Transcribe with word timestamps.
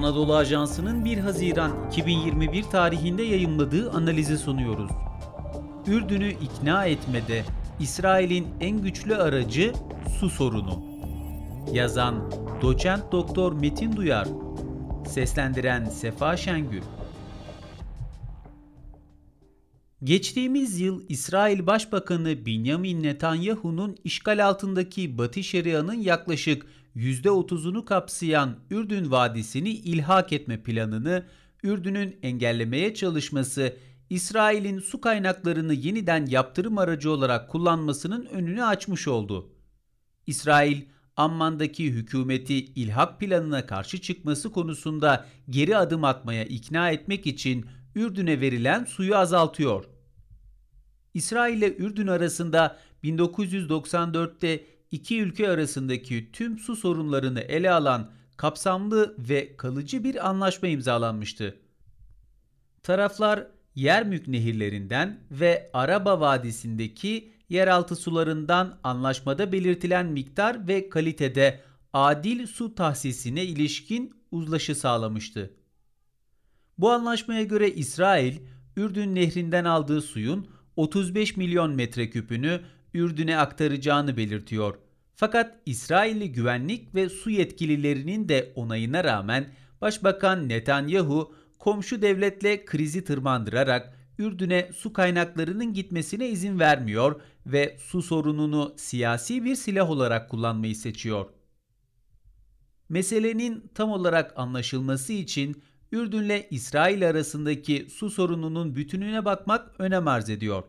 Anadolu 0.00 0.34
Ajansı'nın 0.34 1.04
1 1.04 1.18
Haziran 1.18 1.72
2021 1.88 2.62
tarihinde 2.62 3.22
yayımladığı 3.22 3.90
analizi 3.90 4.38
sunuyoruz. 4.38 4.90
Ürdün'ü 5.86 6.30
ikna 6.30 6.84
etmede 6.84 7.44
İsrail'in 7.80 8.46
en 8.60 8.82
güçlü 8.82 9.16
aracı 9.16 9.72
su 10.20 10.30
sorunu. 10.30 10.82
Yazan 11.72 12.30
Doçent 12.62 13.12
Doktor 13.12 13.52
Metin 13.52 13.96
Duyar, 13.96 14.28
seslendiren 15.06 15.84
Sefa 15.84 16.36
Şengül. 16.36 16.82
Geçtiğimiz 20.04 20.80
yıl 20.80 21.02
İsrail 21.08 21.66
Başbakanı 21.66 22.46
Benjamin 22.46 23.02
Netanyahu'nun 23.02 23.96
işgal 24.04 24.46
altındaki 24.46 25.18
Batı 25.18 25.42
Şeria'nın 25.42 26.00
yaklaşık 26.00 26.66
%30'unu 26.96 27.84
kapsayan 27.84 28.56
Ürdün 28.70 29.10
Vadisi'ni 29.10 29.70
ilhak 29.70 30.32
etme 30.32 30.62
planını 30.62 31.24
Ürdün'ün 31.62 32.18
engellemeye 32.22 32.94
çalışması 32.94 33.76
İsrail'in 34.10 34.78
su 34.78 35.00
kaynaklarını 35.00 35.74
yeniden 35.74 36.26
yaptırım 36.26 36.78
aracı 36.78 37.10
olarak 37.10 37.50
kullanmasının 37.50 38.26
önünü 38.26 38.64
açmış 38.64 39.08
oldu. 39.08 39.50
İsrail, 40.26 40.82
Amman'daki 41.16 41.90
hükümeti 41.90 42.54
ilhak 42.54 43.20
planına 43.20 43.66
karşı 43.66 44.00
çıkması 44.00 44.52
konusunda 44.52 45.26
geri 45.50 45.76
adım 45.76 46.04
atmaya 46.04 46.44
ikna 46.44 46.90
etmek 46.90 47.26
için 47.26 47.66
Ürdün'e 47.94 48.40
verilen 48.40 48.84
suyu 48.84 49.16
azaltıyor. 49.16 49.84
İsrail 51.14 51.58
ile 51.58 51.76
Ürdün 51.76 52.06
arasında 52.06 52.78
1994'te 53.04 54.64
iki 54.90 55.20
ülke 55.20 55.48
arasındaki 55.48 56.32
tüm 56.32 56.58
su 56.58 56.76
sorunlarını 56.76 57.40
ele 57.40 57.70
alan 57.70 58.10
kapsamlı 58.36 59.14
ve 59.18 59.56
kalıcı 59.56 60.04
bir 60.04 60.28
anlaşma 60.28 60.68
imzalanmıştı. 60.68 61.56
Taraflar 62.82 63.46
Yermük 63.74 64.28
nehirlerinden 64.28 65.20
ve 65.30 65.70
Araba 65.72 66.20
Vadisi'ndeki 66.20 67.32
yeraltı 67.48 67.96
sularından 67.96 68.78
anlaşmada 68.84 69.52
belirtilen 69.52 70.06
miktar 70.06 70.68
ve 70.68 70.88
kalitede 70.88 71.60
adil 71.92 72.46
su 72.46 72.74
tahsisine 72.74 73.44
ilişkin 73.44 74.14
uzlaşı 74.30 74.74
sağlamıştı. 74.74 75.54
Bu 76.78 76.90
anlaşmaya 76.90 77.42
göre 77.42 77.70
İsrail, 77.70 78.36
Ürdün 78.76 79.14
nehrinden 79.14 79.64
aldığı 79.64 80.02
suyun 80.02 80.48
35 80.76 81.36
milyon 81.36 81.74
metreküpünü 81.74 82.60
Ürdün'e 82.94 83.36
aktaracağını 83.36 84.16
belirtiyor. 84.16 84.74
Fakat 85.14 85.56
İsrailli 85.66 86.32
güvenlik 86.32 86.94
ve 86.94 87.08
su 87.08 87.30
yetkililerinin 87.30 88.28
de 88.28 88.52
onayına 88.54 89.04
rağmen 89.04 89.50
Başbakan 89.80 90.48
Netanyahu 90.48 91.34
komşu 91.58 92.02
devletle 92.02 92.64
krizi 92.64 93.04
tırmandırarak 93.04 93.96
Ürdün'e 94.18 94.70
su 94.74 94.92
kaynaklarının 94.92 95.72
gitmesine 95.74 96.28
izin 96.28 96.58
vermiyor 96.58 97.20
ve 97.46 97.76
su 97.80 98.02
sorununu 98.02 98.74
siyasi 98.76 99.44
bir 99.44 99.54
silah 99.54 99.90
olarak 99.90 100.30
kullanmayı 100.30 100.76
seçiyor. 100.76 101.26
Meselenin 102.88 103.70
tam 103.74 103.90
olarak 103.90 104.32
anlaşılması 104.36 105.12
için 105.12 105.62
Ürdünle 105.92 106.48
İsrail 106.50 107.08
arasındaki 107.08 107.86
su 107.90 108.10
sorununun 108.10 108.76
bütününe 108.76 109.24
bakmak 109.24 109.80
önem 109.80 110.08
arz 110.08 110.30
ediyor. 110.30 110.64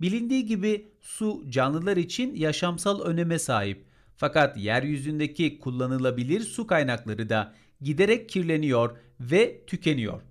Bilindiği 0.00 0.46
gibi 0.46 0.92
su 1.00 1.44
canlılar 1.48 1.96
için 1.96 2.34
yaşamsal 2.34 3.00
öneme 3.00 3.38
sahip. 3.38 3.84
Fakat 4.16 4.56
yeryüzündeki 4.56 5.58
kullanılabilir 5.58 6.40
su 6.40 6.66
kaynakları 6.66 7.28
da 7.28 7.54
giderek 7.80 8.28
kirleniyor 8.28 8.96
ve 9.20 9.66
tükeniyor. 9.66 10.22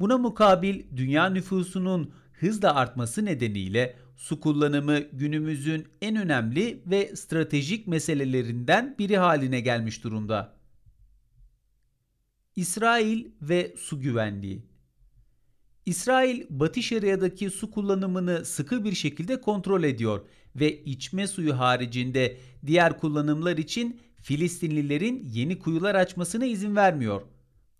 Buna 0.00 0.18
mukabil 0.18 0.82
dünya 0.96 1.30
nüfusunun 1.30 2.12
hızla 2.32 2.74
artması 2.74 3.24
nedeniyle 3.24 3.96
su 4.16 4.40
kullanımı 4.40 4.98
günümüzün 4.98 5.88
en 6.02 6.16
önemli 6.16 6.82
ve 6.86 7.16
stratejik 7.16 7.86
meselelerinden 7.86 8.96
biri 8.98 9.18
haline 9.18 9.60
gelmiş 9.60 10.04
durumda. 10.04 10.58
İsrail 12.56 13.26
ve 13.42 13.74
su 13.78 14.00
güvenliği 14.00 14.67
İsrail, 15.88 16.44
Batı 16.50 16.82
Şeria'daki 16.82 17.50
su 17.50 17.70
kullanımını 17.70 18.44
sıkı 18.44 18.84
bir 18.84 18.92
şekilde 18.92 19.40
kontrol 19.40 19.82
ediyor 19.82 20.20
ve 20.56 20.84
içme 20.84 21.26
suyu 21.26 21.58
haricinde 21.58 22.36
diğer 22.66 22.98
kullanımlar 22.98 23.56
için 23.56 24.00
Filistinlilerin 24.22 25.28
yeni 25.32 25.58
kuyular 25.58 25.94
açmasına 25.94 26.46
izin 26.46 26.76
vermiyor. 26.76 27.22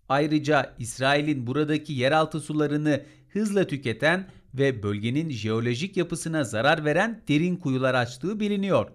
Ayrıca 0.09 0.75
İsrail'in 0.79 1.47
buradaki 1.47 1.93
yeraltı 1.93 2.39
sularını 2.39 3.03
hızla 3.29 3.67
tüketen 3.67 4.29
ve 4.53 4.83
bölgenin 4.83 5.29
jeolojik 5.29 5.97
yapısına 5.97 6.43
zarar 6.43 6.85
veren 6.85 7.21
derin 7.27 7.55
kuyular 7.55 7.93
açtığı 7.93 8.39
biliniyor. 8.39 8.91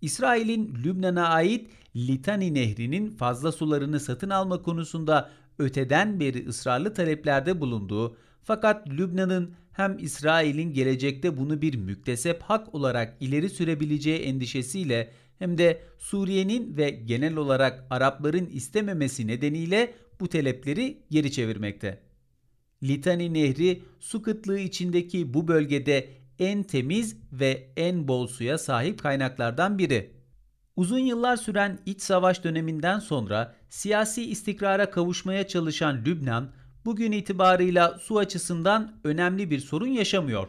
İsrail'in 0.00 0.74
Lübnan'a 0.84 1.28
ait 1.28 1.70
Litani 1.96 2.54
Nehri'nin 2.54 3.10
fazla 3.10 3.52
sularını 3.52 4.00
satın 4.00 4.30
alma 4.30 4.62
konusunda 4.62 5.30
öteden 5.58 6.20
beri 6.20 6.48
ısrarlı 6.48 6.94
taleplerde 6.94 7.60
bulunduğu 7.60 8.16
fakat 8.48 8.88
Lübnan'ın 8.88 9.54
hem 9.72 9.98
İsrail'in 9.98 10.72
gelecekte 10.72 11.36
bunu 11.36 11.62
bir 11.62 11.74
müktesep 11.74 12.42
hak 12.42 12.74
olarak 12.74 13.16
ileri 13.20 13.50
sürebileceği 13.50 14.18
endişesiyle 14.18 15.10
hem 15.38 15.58
de 15.58 15.82
Suriye'nin 15.98 16.76
ve 16.76 16.90
genel 16.90 17.36
olarak 17.36 17.84
Arapların 17.90 18.46
istememesi 18.46 19.26
nedeniyle 19.26 19.94
bu 20.20 20.28
talepleri 20.28 21.02
geri 21.10 21.32
çevirmekte. 21.32 22.00
Litani 22.82 23.34
Nehri 23.34 23.82
su 24.00 24.22
kıtlığı 24.22 24.58
içindeki 24.58 25.34
bu 25.34 25.48
bölgede 25.48 26.08
en 26.38 26.62
temiz 26.62 27.16
ve 27.32 27.72
en 27.76 28.08
bol 28.08 28.26
suya 28.26 28.58
sahip 28.58 29.02
kaynaklardan 29.02 29.78
biri. 29.78 30.10
Uzun 30.76 30.98
yıllar 30.98 31.36
süren 31.36 31.78
iç 31.86 32.02
savaş 32.02 32.44
döneminden 32.44 32.98
sonra 32.98 33.54
siyasi 33.68 34.30
istikrara 34.30 34.90
kavuşmaya 34.90 35.46
çalışan 35.46 36.04
Lübnan, 36.04 36.52
bugün 36.84 37.12
itibarıyla 37.12 37.98
su 37.98 38.18
açısından 38.18 39.00
önemli 39.04 39.50
bir 39.50 39.58
sorun 39.58 39.86
yaşamıyor. 39.86 40.48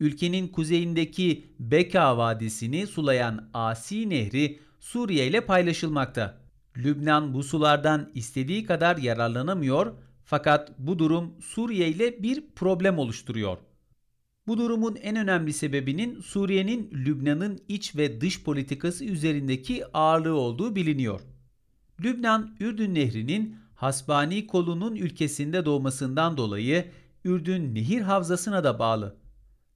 Ülkenin 0.00 0.48
kuzeyindeki 0.48 1.46
Beka 1.58 2.18
Vadisi'ni 2.18 2.86
sulayan 2.86 3.50
Asi 3.54 4.10
Nehri 4.10 4.60
Suriye 4.80 5.26
ile 5.26 5.40
paylaşılmakta. 5.40 6.38
Lübnan 6.76 7.34
bu 7.34 7.42
sulardan 7.42 8.10
istediği 8.14 8.64
kadar 8.64 8.96
yararlanamıyor 8.96 9.92
fakat 10.24 10.78
bu 10.78 10.98
durum 10.98 11.34
Suriye 11.40 11.88
ile 11.88 12.22
bir 12.22 12.44
problem 12.56 12.98
oluşturuyor. 12.98 13.58
Bu 14.46 14.58
durumun 14.58 14.96
en 15.02 15.16
önemli 15.16 15.52
sebebinin 15.52 16.20
Suriye'nin 16.20 16.90
Lübnan'ın 16.92 17.58
iç 17.68 17.96
ve 17.96 18.20
dış 18.20 18.42
politikası 18.42 19.04
üzerindeki 19.04 19.84
ağırlığı 19.92 20.34
olduğu 20.34 20.76
biliniyor. 20.76 21.20
Lübnan, 22.04 22.56
Ürdün 22.60 22.94
Nehri'nin 22.94 23.56
Hasbani 23.76 24.46
kolunun 24.46 24.96
ülkesinde 24.96 25.64
doğmasından 25.64 26.36
dolayı 26.36 26.90
Ürdün 27.24 27.74
nehir 27.74 28.00
havzasına 28.00 28.64
da 28.64 28.78
bağlı. 28.78 29.16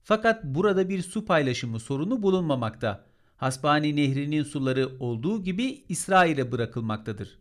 Fakat 0.03 0.43
burada 0.43 0.89
bir 0.89 1.01
su 1.01 1.25
paylaşımı 1.25 1.79
sorunu 1.79 2.23
bulunmamakta. 2.23 3.05
Hasbani 3.37 3.95
Nehri'nin 3.95 4.43
suları 4.43 4.89
olduğu 4.99 5.43
gibi 5.43 5.85
İsrail'e 5.89 6.51
bırakılmaktadır. 6.51 7.39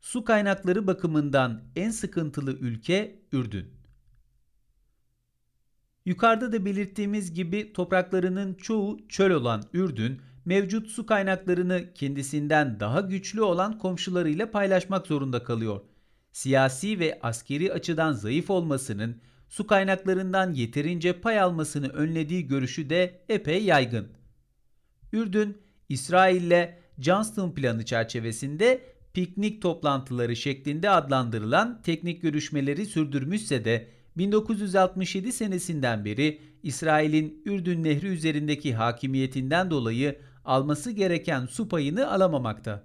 Su 0.00 0.24
kaynakları 0.24 0.86
bakımından 0.86 1.62
en 1.76 1.90
sıkıntılı 1.90 2.52
ülke 2.52 3.22
Ürdün. 3.32 3.70
Yukarıda 6.04 6.52
da 6.52 6.64
belirttiğimiz 6.64 7.34
gibi 7.34 7.72
topraklarının 7.72 8.54
çoğu 8.54 9.08
çöl 9.08 9.30
olan 9.30 9.62
Ürdün, 9.72 10.20
mevcut 10.44 10.88
su 10.88 11.06
kaynaklarını 11.06 11.94
kendisinden 11.94 12.80
daha 12.80 13.00
güçlü 13.00 13.42
olan 13.42 13.78
komşularıyla 13.78 14.50
paylaşmak 14.50 15.06
zorunda 15.06 15.44
kalıyor. 15.44 15.80
Siyasi 16.32 16.98
ve 16.98 17.18
askeri 17.22 17.72
açıdan 17.72 18.12
zayıf 18.12 18.50
olmasının 18.50 19.20
su 19.48 19.66
kaynaklarından 19.66 20.52
yeterince 20.52 21.20
pay 21.20 21.40
almasını 21.40 21.88
önlediği 21.88 22.46
görüşü 22.46 22.90
de 22.90 23.20
epey 23.28 23.64
yaygın. 23.64 24.08
Ürdün, 25.12 25.58
İsrail'le 25.88 26.68
Johnston 26.98 27.50
planı 27.50 27.84
çerçevesinde 27.84 28.80
piknik 29.14 29.62
toplantıları 29.62 30.36
şeklinde 30.36 30.90
adlandırılan 30.90 31.82
teknik 31.82 32.22
görüşmeleri 32.22 32.86
sürdürmüşse 32.86 33.64
de 33.64 33.88
1967 34.16 35.32
senesinden 35.32 36.04
beri 36.04 36.40
İsrail'in 36.62 37.42
Ürdün 37.44 37.84
Nehri 37.84 38.06
üzerindeki 38.06 38.74
hakimiyetinden 38.74 39.70
dolayı 39.70 40.18
alması 40.44 40.90
gereken 40.90 41.46
su 41.46 41.68
payını 41.68 42.10
alamamakta. 42.10 42.82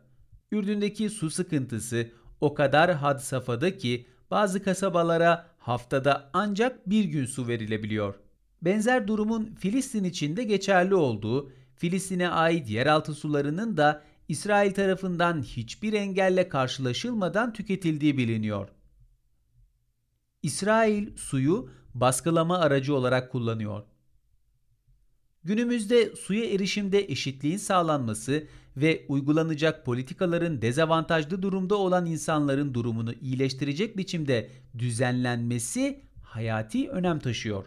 Ürdün'deki 0.52 1.10
su 1.10 1.30
sıkıntısı 1.30 2.12
o 2.42 2.54
kadar 2.54 2.92
had 2.92 3.20
safhada 3.20 3.78
ki 3.78 4.06
bazı 4.32 4.64
kasabalara 4.64 5.48
haftada 5.58 6.30
ancak 6.34 6.90
bir 6.90 7.04
gün 7.04 7.26
su 7.26 7.48
verilebiliyor. 7.48 8.16
Benzer 8.62 9.08
durumun 9.08 9.56
Filistin 9.60 10.04
için 10.04 10.38
de 10.38 10.44
geçerli 10.44 10.96
olduğu, 10.96 11.52
Filistin'e 11.76 12.30
ait 12.30 12.70
yeraltı 12.70 13.14
sularının 13.14 13.78
da 13.78 14.04
İsrail 14.28 14.74
tarafından 14.74 15.42
hiçbir 15.42 15.94
engelle 15.94 16.50
karşılaşılmadan 16.50 17.54
tüketildiği 17.54 18.18
biliniyor. 18.18 18.70
İsrail 20.44 21.16
suyu 21.18 21.70
baskılama 21.94 22.58
aracı 22.58 22.96
olarak 22.96 23.32
kullanıyor. 23.32 23.84
Günümüzde 25.44 26.16
suya 26.16 26.46
erişimde 26.46 27.00
eşitliğin 27.00 27.58
sağlanması 27.58 28.48
ve 28.78 29.06
uygulanacak 29.08 29.86
politikaların 29.86 30.62
dezavantajlı 30.62 31.42
durumda 31.42 31.76
olan 31.76 32.06
insanların 32.06 32.74
durumunu 32.74 33.14
iyileştirecek 33.14 33.98
biçimde 33.98 34.50
düzenlenmesi 34.78 36.02
hayati 36.24 36.90
önem 36.90 37.20
taşıyor. 37.20 37.66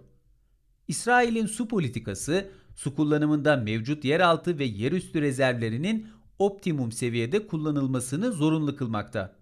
İsrail'in 0.88 1.46
su 1.46 1.68
politikası, 1.68 2.50
su 2.74 2.94
kullanımında 2.94 3.56
mevcut 3.56 4.04
yeraltı 4.04 4.58
ve 4.58 4.64
yerüstü 4.64 5.22
rezervlerinin 5.22 6.06
optimum 6.38 6.92
seviyede 6.92 7.46
kullanılmasını 7.46 8.32
zorunlu 8.32 8.76
kılmakta. 8.76 9.36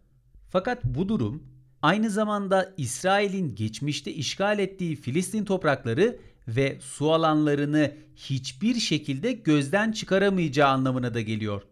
Fakat 0.49 0.85
bu 0.85 1.09
durum 1.09 1.43
aynı 1.83 2.11
zamanda 2.11 2.75
İsrail'in 2.77 3.55
geçmişte 3.55 4.13
işgal 4.13 4.59
ettiği 4.59 4.97
Filistin 4.97 5.45
toprakları 5.45 6.19
ve 6.49 6.79
su 6.81 7.13
alanlarını 7.13 7.93
hiçbir 8.17 8.75
şekilde 8.75 9.33
gözden 9.33 9.93
çıkaramayacağı 9.93 10.69
anlamına 10.69 11.15
da 11.15 11.21
geliyor. 11.21 11.63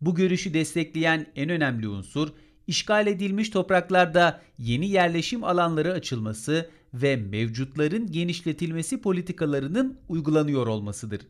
Bu 0.00 0.14
görüşü 0.14 0.54
destekleyen 0.54 1.26
en 1.36 1.48
önemli 1.48 1.88
unsur, 1.88 2.28
işgal 2.66 3.06
edilmiş 3.06 3.50
topraklarda 3.50 4.40
yeni 4.58 4.88
yerleşim 4.88 5.44
alanları 5.44 5.92
açılması 5.92 6.70
ve 6.94 7.16
mevcutların 7.16 8.12
genişletilmesi 8.12 9.00
politikalarının 9.00 9.98
uygulanıyor 10.08 10.66
olmasıdır. 10.66 11.20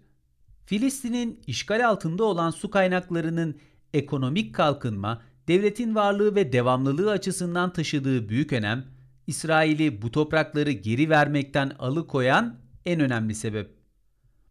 Filistin'in 0.66 1.40
işgal 1.46 1.88
altında 1.88 2.24
olan 2.24 2.50
su 2.50 2.70
kaynaklarının 2.70 3.56
ekonomik 3.94 4.54
kalkınma, 4.54 5.22
devletin 5.48 5.94
varlığı 5.94 6.34
ve 6.34 6.52
devamlılığı 6.52 7.10
açısından 7.10 7.72
taşıdığı 7.72 8.28
büyük 8.28 8.52
önem, 8.52 8.84
İsrail'i 9.26 10.02
bu 10.02 10.10
toprakları 10.10 10.70
geri 10.70 11.10
vermekten 11.10 11.72
alıkoyan 11.78 12.58
en 12.84 13.00
önemli 13.00 13.34
sebep. 13.34 13.76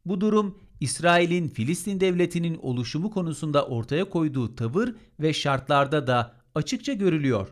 Bu 0.06 0.22
durum 0.22 0.60
İsrail'in 0.80 1.48
Filistin 1.48 2.00
devletinin 2.00 2.60
oluşumu 2.62 3.12
konusunda 3.12 3.66
ortaya 3.66 4.10
koyduğu 4.10 4.56
tavır 4.56 4.96
ve 5.20 5.34
şartlarda 5.34 6.08
da 6.08 6.36
açıkça 6.56 6.94
görülüyor. 6.94 7.48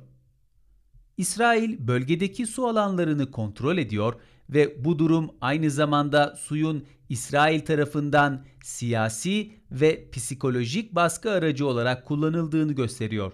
İsrail 1.17 1.87
bölgedeki 1.87 2.47
su 2.47 2.67
alanlarını 2.67 3.31
kontrol 3.31 3.77
ediyor 3.77 4.13
ve 4.49 4.85
bu 4.85 4.99
durum 4.99 5.31
aynı 5.41 5.71
zamanda 5.71 6.35
suyun 6.35 6.85
İsrail 7.09 7.59
tarafından 7.59 8.45
siyasi 8.63 9.51
ve 9.71 10.09
psikolojik 10.11 10.95
baskı 10.95 11.31
aracı 11.31 11.67
olarak 11.67 12.05
kullanıldığını 12.05 12.73
gösteriyor. 12.73 13.33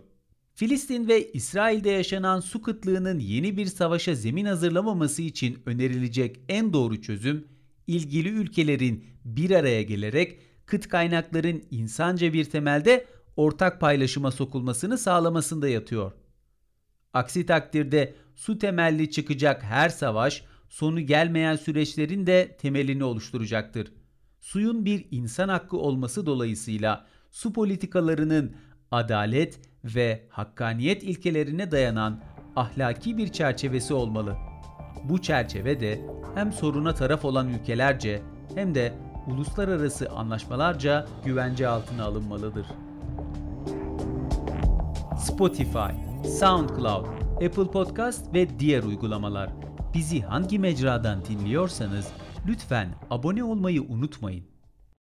Filistin 0.59 1.07
ve 1.07 1.31
İsrail'de 1.31 1.89
yaşanan 1.89 2.39
su 2.39 2.61
kıtlığının 2.61 3.19
yeni 3.19 3.57
bir 3.57 3.65
savaşa 3.65 4.15
zemin 4.15 4.45
hazırlamaması 4.45 5.21
için 5.21 5.59
önerilecek 5.65 6.39
en 6.49 6.73
doğru 6.73 7.01
çözüm, 7.01 7.47
ilgili 7.87 8.29
ülkelerin 8.29 9.05
bir 9.25 9.51
araya 9.51 9.81
gelerek 9.81 10.39
kıt 10.65 10.87
kaynakların 10.87 11.63
insanca 11.71 12.33
bir 12.33 12.45
temelde 12.45 13.05
ortak 13.35 13.81
paylaşıma 13.81 14.31
sokulmasını 14.31 14.97
sağlamasında 14.97 15.67
yatıyor. 15.69 16.11
Aksi 17.13 17.45
takdirde 17.45 18.15
su 18.35 18.57
temelli 18.57 19.11
çıkacak 19.11 19.63
her 19.63 19.89
savaş 19.89 20.43
sonu 20.69 21.01
gelmeyen 21.01 21.55
süreçlerin 21.55 22.27
de 22.27 22.57
temelini 22.61 23.03
oluşturacaktır. 23.03 23.91
Suyun 24.39 24.85
bir 24.85 25.05
insan 25.11 25.49
hakkı 25.49 25.77
olması 25.77 26.25
dolayısıyla 26.25 27.07
su 27.31 27.53
politikalarının 27.53 28.55
adalet 28.91 29.68
ve 29.83 30.23
hakkaniyet 30.29 31.03
ilkelerine 31.03 31.71
dayanan 31.71 32.21
ahlaki 32.55 33.17
bir 33.17 33.27
çerçevesi 33.31 33.93
olmalı. 33.93 34.35
Bu 35.03 35.21
çerçeve 35.21 35.79
de 35.79 36.01
hem 36.35 36.53
soruna 36.53 36.93
taraf 36.93 37.25
olan 37.25 37.49
ülkelerce 37.49 38.21
hem 38.55 38.75
de 38.75 38.93
uluslararası 39.27 40.09
anlaşmalarca 40.09 41.07
güvence 41.25 41.67
altına 41.67 42.03
alınmalıdır. 42.03 42.67
Spotify, 45.17 45.91
SoundCloud, 46.39 47.05
Apple 47.45 47.71
Podcast 47.71 48.33
ve 48.33 48.59
diğer 48.59 48.83
uygulamalar. 48.83 49.49
Bizi 49.93 50.21
hangi 50.21 50.59
mecradan 50.59 51.25
dinliyorsanız 51.25 52.07
lütfen 52.47 52.87
abone 53.09 53.43
olmayı 53.43 53.81
unutmayın. 53.81 54.58